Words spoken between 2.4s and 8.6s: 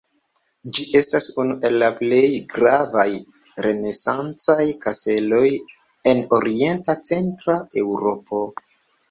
gravaj renesancaj kasteloj en orienta centra Eŭropo.